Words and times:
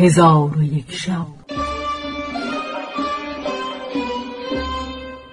هزار 0.00 0.58
و 0.58 0.62
یک 0.62 0.92
شب. 0.92 1.26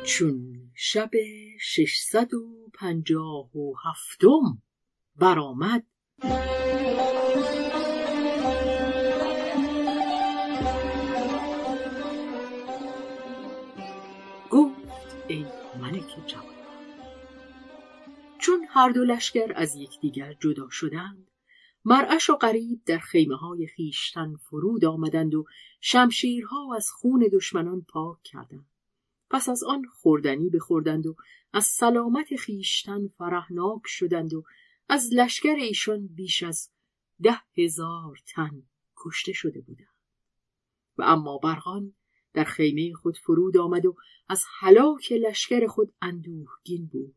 چون 0.04 0.72
شب 0.76 1.10
ششصد 1.60 2.34
و 2.34 2.70
پنجاه 2.74 3.58
و 3.58 3.74
هفتم 3.84 4.62
برآمد. 5.16 5.84
گفت 14.50 15.16
ای 15.28 15.46
ملک 15.82 16.28
جوان 16.28 16.46
چون 18.40 18.68
هر 18.70 18.90
دو 18.90 19.04
لشکر 19.04 19.54
از 19.56 19.76
یکدیگر 19.76 20.34
جدا 20.34 20.70
شدند 20.70 21.28
مرعش 21.88 22.30
و 22.30 22.36
قریب 22.36 22.82
در 22.86 22.98
خیمه 22.98 23.36
های 23.36 23.68
خیشتن 23.68 24.36
فرود 24.36 24.86
آمدند 24.86 25.36
و 25.36 25.46
شمشیرها 25.82 26.76
از 26.76 26.90
خون 26.92 27.30
دشمنان 27.34 27.82
پاک 27.82 28.18
کردند. 28.24 28.70
پس 29.30 29.50
از 29.50 29.64
آن 29.64 29.86
خوردنی 29.86 30.50
بخوردند 30.50 31.08
و 31.08 31.16
از 31.54 31.66
سلامت 31.66 32.36
خیشتن 32.36 33.08
فرهناک 33.08 33.82
شدند 33.86 34.34
و 34.34 34.44
از 34.90 35.10
لشکر 35.14 35.56
ایشان 35.56 36.08
بیش 36.08 36.44
از 36.44 36.70
ده 37.22 37.42
هزار 37.58 38.18
تن 38.36 38.64
کشته 38.98 39.34
شده 39.34 39.62
بودند. 39.62 39.96
و 40.98 41.04
اما 41.04 41.38
برغان 41.38 41.94
در 42.34 42.44
خیمه 42.44 42.94
خود 42.94 43.18
فرود 43.18 43.58
آمد 43.58 43.86
و 43.86 43.96
از 44.30 44.44
هلاک 44.60 45.12
لشکر 45.12 45.68
خود 45.68 45.94
اندوهگین 46.02 46.86
بود. 46.86 47.16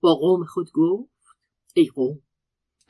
با 0.00 0.14
قوم 0.14 0.44
خود 0.44 0.70
گفت 0.72 1.10
ای 1.74 1.86
قوم 1.94 2.22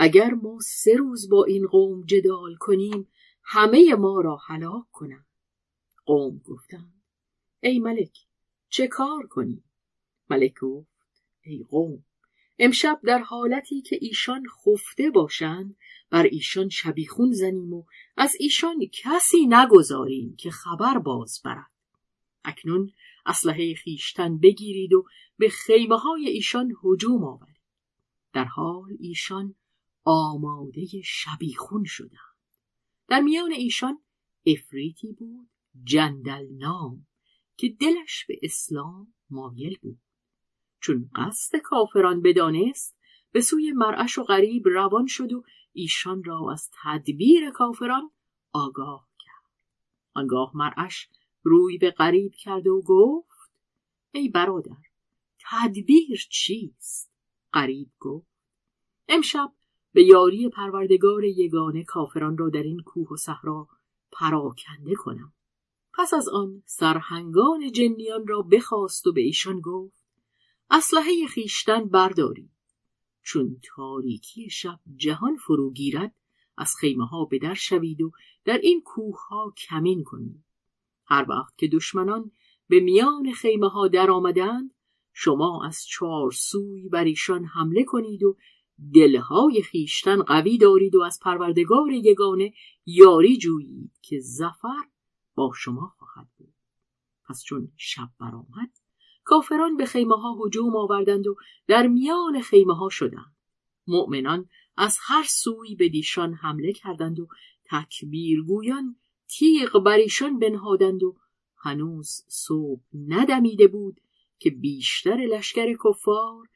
اگر 0.03 0.35
ما 0.35 0.59
سه 0.61 0.97
روز 0.97 1.29
با 1.29 1.45
این 1.45 1.67
قوم 1.67 2.03
جدال 2.03 2.57
کنیم 2.57 3.09
همه 3.43 3.95
ما 3.95 4.21
را 4.21 4.37
هلاک 4.37 4.91
کنند. 4.93 5.27
قوم 6.07 6.39
گفتند 6.45 7.03
ای 7.61 7.79
ملک 7.79 8.19
چه 8.69 8.87
کار 8.87 9.27
کنیم؟ 9.27 9.65
ملک 10.31 10.55
گفت 10.61 10.89
ای 11.43 11.67
قوم 11.71 12.05
امشب 12.59 13.01
در 13.05 13.19
حالتی 13.19 13.83
که 13.83 13.99
ایشان 14.01 14.47
خفته 14.47 15.11
باشند 15.11 15.77
بر 16.11 16.23
ایشان 16.23 16.69
شبیخون 16.69 17.33
زنیم 17.33 17.73
و 17.73 17.85
از 18.17 18.37
ایشان 18.39 18.87
کسی 18.93 19.47
نگذاریم 19.47 20.37
که 20.37 20.51
خبر 20.51 20.99
باز 20.99 21.41
برد. 21.45 21.71
اکنون 22.45 22.93
اسلحه 23.27 23.75
خیشتن 23.75 24.39
بگیرید 24.39 24.93
و 24.93 25.05
به 25.39 25.49
خیمه 25.49 25.99
های 25.99 26.29
ایشان 26.29 26.73
هجوم 26.85 27.25
آورید. 27.25 27.61
در 28.33 28.45
حال 28.45 28.97
ایشان 29.01 29.55
آماده 30.05 30.87
شبیخون 31.05 31.85
شدند 31.85 32.37
در 33.09 33.21
میان 33.21 33.53
ایشان 33.53 34.03
افریتی 34.47 35.13
بود 35.13 35.51
جندل 35.85 36.47
نام 36.51 37.07
که 37.57 37.69
دلش 37.81 38.25
به 38.29 38.39
اسلام 38.43 39.15
مایل 39.31 39.79
بود. 39.83 39.99
چون 40.81 41.11
قصد 41.15 41.59
کافران 41.59 42.23
بدانست 42.23 42.97
به 43.33 43.41
سوی 43.41 43.73
مرعش 43.73 44.19
و 44.19 44.23
غریب 44.23 44.69
روان 44.69 45.07
شد 45.07 45.33
و 45.33 45.45
ایشان 45.73 46.25
را 46.25 46.53
از 46.53 46.71
تدبیر 46.83 47.51
کافران 47.51 48.11
آگاه 48.53 49.09
کرد. 49.19 49.53
آنگاه 50.15 50.53
مرعش 50.55 51.09
روی 51.43 51.79
به 51.79 51.91
غریب 51.91 52.35
کرد 52.35 52.67
و 52.67 52.83
گفت 52.87 53.51
ای 54.13 54.29
برادر 54.29 54.77
تدبیر 55.51 56.27
چیست؟ 56.31 57.13
غریب 57.53 57.91
گفت 57.99 58.31
امشب 59.09 59.53
به 59.93 60.03
یاری 60.05 60.49
پروردگار 60.49 61.25
یگانه 61.25 61.85
کافران 61.85 62.39
را 62.39 62.49
در 62.49 62.63
این 62.63 62.81
کوه 62.81 63.09
و 63.09 63.17
صحرا 63.17 63.69
پراکنده 64.13 64.95
کنم. 64.95 65.33
پس 65.93 66.15
از 66.15 66.29
آن 66.29 66.63
سرهنگان 66.67 67.73
جنیان 67.73 68.27
را 68.27 68.43
بخواست 68.43 69.07
و 69.07 69.13
به 69.13 69.21
ایشان 69.21 69.61
گفت 69.61 70.05
اسلحه 70.71 71.27
خیشتن 71.27 71.85
بردارید 71.85 72.51
چون 73.23 73.61
تاریکی 73.77 74.51
شب 74.51 74.81
جهان 74.97 75.37
فرو 75.37 75.71
گیرد 75.71 76.15
از 76.57 76.75
خیمه 76.77 77.07
ها 77.07 77.25
به 77.25 77.39
در 77.39 77.55
شوید 77.55 78.01
و 78.03 78.13
در 78.45 78.59
این 78.59 78.83
کوه 78.83 79.27
ها 79.29 79.55
کمین 79.69 80.05
کنید 80.05 80.45
هر 81.05 81.27
وقت 81.29 81.59
که 81.59 81.69
دشمنان 81.69 82.31
به 82.69 82.81
میان 82.81 83.33
خیمه 83.33 83.69
ها 83.69 83.89
در 83.89 84.11
آمدند 84.11 84.75
شما 85.13 85.65
از 85.65 85.85
چهار 85.85 86.31
سوی 86.31 86.89
بر 86.89 87.05
ایشان 87.05 87.45
حمله 87.45 87.85
کنید 87.85 88.23
و 88.23 88.37
دلهای 88.95 89.63
خیشتن 89.63 90.23
قوی 90.23 90.59
دارید 90.59 90.95
و 90.95 91.03
از 91.03 91.21
پروردگار 91.23 91.93
یگانه 91.93 92.53
یاری 92.87 93.37
جویید 93.37 93.93
که 94.03 94.21
زفر 94.21 94.85
با 95.35 95.53
شما 95.57 95.95
خواهد 95.99 96.29
بود. 96.37 96.55
پس 97.29 97.45
چون 97.45 97.73
شب 97.77 98.09
برآمد 98.21 98.71
کافران 99.25 99.77
به 99.77 99.87
خیمه 99.87 100.17
ها 100.17 100.39
هجوم 100.45 100.77
آوردند 100.77 101.27
و 101.27 101.37
در 101.67 101.87
میان 101.87 102.41
خیمه 102.41 102.75
ها 102.75 102.89
شدند. 102.89 103.37
مؤمنان 103.87 104.49
از 104.77 104.99
هر 105.01 105.25
سوی 105.29 105.75
به 105.75 105.89
دیشان 105.89 106.35
حمله 106.35 106.73
کردند 106.73 107.21
و 107.21 107.29
تکبیرگویان 107.65 108.97
تیغ 109.29 109.79
بر 109.79 109.97
ایشان 109.97 110.39
بنهادند 110.39 111.03
و 111.03 111.17
هنوز 111.57 112.25
صبح 112.29 112.83
ندمیده 113.09 113.69
بود 113.69 114.01
که 114.39 114.51
بیشتر 114.51 115.17
لشکر 115.17 115.77
کفار 115.85 116.49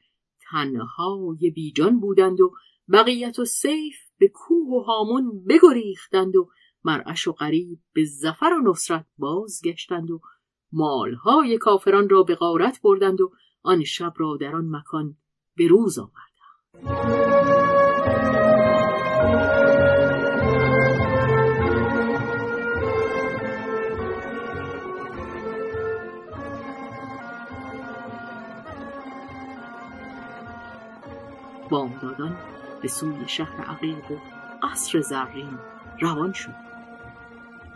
تنهای 0.51 1.49
بیجان 1.55 1.99
بودند 1.99 2.41
و 2.41 2.51
بقیت 2.91 3.39
و 3.39 3.45
سیف 3.45 3.95
به 4.17 4.27
کوه 4.27 4.67
و 4.67 4.79
هامون 4.79 5.45
بگریختند 5.49 6.35
و 6.35 6.49
مرعش 6.83 7.27
و 7.27 7.31
قریب 7.31 7.79
به 7.93 8.05
زفر 8.05 8.53
و 8.53 8.71
نصرت 8.71 9.05
بازگشتند 9.17 10.11
و 10.11 10.19
مالهای 10.71 11.57
کافران 11.57 12.09
را 12.09 12.23
به 12.23 12.35
غارت 12.35 12.79
بردند 12.83 13.21
و 13.21 13.31
آن 13.63 13.83
شب 13.83 14.13
را 14.17 14.37
در 14.41 14.55
آن 14.55 14.69
مکان 14.69 15.17
به 15.55 15.67
روز 15.67 15.99
آوردند. 15.99 17.74
بامدادان 31.69 32.37
به 32.81 32.87
سوی 32.87 33.27
شهر 33.27 33.61
عقیق 33.61 34.11
و 34.11 34.15
قصر 34.63 35.01
زرین 35.01 35.59
روان 36.01 36.33
شد. 36.33 36.65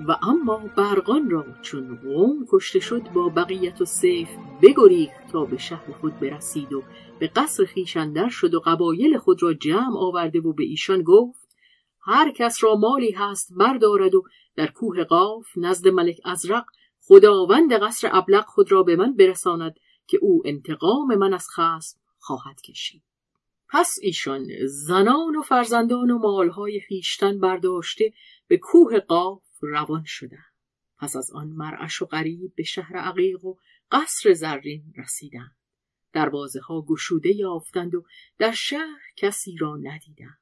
و 0.07 0.17
اما 0.21 0.57
برقان 0.57 1.29
را 1.29 1.45
چون 1.61 1.95
قوم 1.95 2.45
کشته 2.51 2.79
شد 2.79 3.01
با 3.13 3.29
بقیت 3.29 3.81
و 3.81 3.85
سیف 3.85 4.29
بگریخت 4.61 5.27
تا 5.31 5.45
به 5.45 5.57
شهر 5.57 5.91
خود 6.01 6.19
برسید 6.19 6.73
و 6.73 6.83
به 7.19 7.27
قصر 7.27 7.65
خیشندر 7.65 8.29
شد 8.29 8.53
و 8.53 8.59
قبایل 8.59 9.17
خود 9.17 9.43
را 9.43 9.53
جمع 9.53 9.97
آورده 9.97 10.39
و 10.39 10.53
به 10.53 10.63
ایشان 10.63 11.03
گفت 11.03 11.49
هر 12.01 12.31
کس 12.31 12.63
را 12.63 12.75
مالی 12.75 13.11
هست 13.11 13.53
بردارد 13.57 14.15
و 14.15 14.23
در 14.55 14.67
کوه 14.67 15.03
قاف 15.03 15.47
نزد 15.57 15.87
ملک 15.87 16.21
ازرق 16.25 16.65
خداوند 17.01 17.73
قصر 17.73 18.09
ابلق 18.11 18.45
خود 18.45 18.71
را 18.71 18.83
به 18.83 18.95
من 18.95 19.15
برساند 19.15 19.75
که 20.07 20.19
او 20.21 20.41
انتقام 20.45 21.15
من 21.15 21.33
از 21.33 21.47
خصم 21.49 21.99
خواهد 22.19 22.61
کشید. 22.61 23.08
پس 23.71 23.97
ایشان 24.01 24.47
زنان 24.65 25.35
و 25.35 25.41
فرزندان 25.41 26.11
و 26.11 26.17
مالهای 26.17 26.79
خیشتن 26.79 27.39
برداشته 27.39 28.13
به 28.47 28.57
کوه 28.57 28.99
قاف 28.99 29.43
روان 29.61 30.03
شدند. 30.05 30.53
پس 30.99 31.15
از 31.15 31.31
آن 31.31 31.47
مرعش 31.47 32.01
و 32.01 32.05
غریب 32.05 32.55
به 32.55 32.63
شهر 32.63 32.97
عقیق 32.97 33.45
و 33.45 33.55
قصر 33.91 34.33
زرین 34.33 34.93
رسیدند. 34.97 35.55
دروازه 36.13 36.59
ها 36.59 36.81
گشوده 36.81 37.35
یافتند 37.35 37.95
و 37.95 38.05
در 38.37 38.51
شهر 38.51 38.99
کسی 39.17 39.55
را 39.59 39.77
ندیدند. 39.77 40.39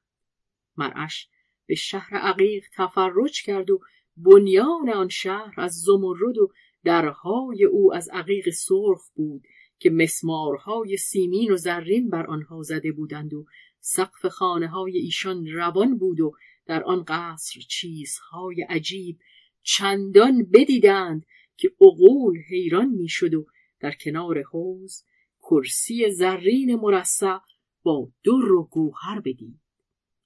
مرعش 0.76 1.28
به 1.66 1.74
شهر 1.74 2.16
عقیق 2.16 2.64
تفرج 2.76 3.42
کرد 3.42 3.70
و 3.70 3.80
بنیان 4.16 4.90
آن 4.90 5.08
شهر 5.08 5.54
از 5.56 5.72
زمرد 5.72 6.38
و 6.38 6.52
درهای 6.84 7.64
او 7.64 7.94
از 7.94 8.08
عقیق 8.12 8.50
سرخ 8.50 9.10
بود 9.14 9.42
که 9.78 9.90
مسمارهای 9.90 10.96
سیمین 10.96 11.52
و 11.52 11.56
زرین 11.56 12.10
بر 12.10 12.26
آنها 12.26 12.62
زده 12.62 12.92
بودند 12.92 13.34
و 13.34 13.46
سقف 13.80 14.26
خانه 14.26 14.68
های 14.68 14.98
ایشان 14.98 15.46
روان 15.46 15.98
بود 15.98 16.20
و 16.20 16.32
در 16.66 16.82
آن 16.82 17.04
قصر 17.08 17.60
چیزهای 17.60 18.62
عجیب 18.62 19.18
چندان 19.62 20.42
بدیدند 20.52 21.26
که 21.56 21.72
عقول 21.80 22.38
حیران 22.48 22.88
می‌شد 22.88 23.34
و 23.34 23.46
در 23.80 23.92
کنار 23.92 24.42
حوز 24.42 25.04
کرسی 25.40 26.10
زرین 26.10 26.74
مرصع 26.74 27.38
با 27.82 28.08
در 28.24 28.52
و 28.52 28.68
گوهر 28.70 29.20
بدید. 29.20 29.60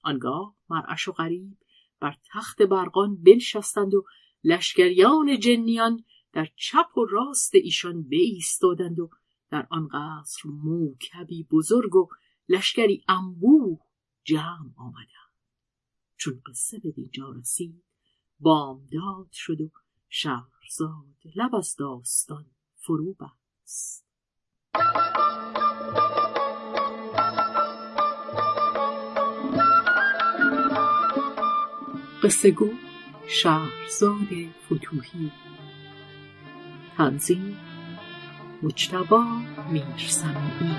آنگاه 0.01 0.55
مرعش 0.69 1.07
و 1.07 1.11
غریب 1.11 1.57
بر 1.99 2.15
تخت 2.33 2.61
برقان 2.61 3.23
بنشستند 3.23 3.93
و 3.93 4.05
لشکریان 4.43 5.39
جنیان 5.39 6.03
در 6.33 6.47
چپ 6.55 6.97
و 6.97 7.05
راست 7.05 7.55
ایشان 7.55 8.09
بایستادند 8.09 8.99
و 8.99 9.09
در 9.53 9.67
آن 9.69 9.87
قصر 9.87 10.49
موکبی 10.49 11.43
بزرگ 11.43 11.95
و 11.95 12.07
لشکری 12.49 13.03
انبوه 13.07 13.79
جمع 14.23 14.71
آمدند. 14.77 15.33
چون 16.17 16.41
قصه 16.45 16.79
به 16.79 16.91
دینجا 16.91 17.31
رسید 17.31 17.83
بامداد 18.39 19.29
شد 19.31 19.61
و 19.61 19.71
شهرزاد 20.09 21.15
لب 21.35 21.55
از 21.55 21.75
داستان 21.75 22.45
فرو 22.75 23.13
بست. 23.13 24.05
قصه 32.23 32.51
گو 32.51 32.69
شهرزاد 33.27 34.27
فتوهی 34.65 35.31
تنظیم 36.97 37.72
مجتبا 38.63 39.23
میرسمی 39.71 40.75